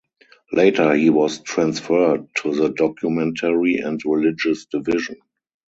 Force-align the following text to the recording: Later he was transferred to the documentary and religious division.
Later 0.51 0.95
he 0.95 1.11
was 1.11 1.43
transferred 1.43 2.25
to 2.37 2.55
the 2.55 2.69
documentary 2.69 3.75
and 3.75 4.01
religious 4.03 4.65
division. 4.65 5.17